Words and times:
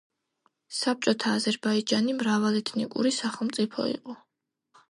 საბჭოთა 0.77 1.33
აზერბაიჯანი 1.39 2.15
მრავალეთნიკური 2.23 3.13
სახელმწიფო 3.21 3.87
იყო 3.95 4.21